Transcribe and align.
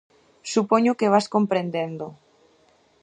Supoño 0.53 0.97
que 0.99 1.11
vas 1.13 1.27
comprendendo. 1.35 2.07